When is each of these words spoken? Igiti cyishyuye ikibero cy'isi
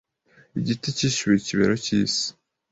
Igiti 0.59 0.87
cyishyuye 0.97 1.35
ikibero 1.39 1.73
cy'isi 1.83 2.25